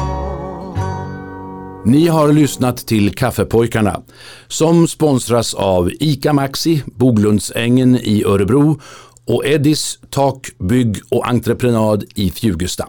[1.86, 4.01] Ni har lyssnat till Kaffepojkarna
[4.47, 8.80] som sponsras av ICA Maxi, Boglundsängen i Örebro
[9.28, 12.88] och Eddis Tak, Bygg och Entreprenad i Fjugesta.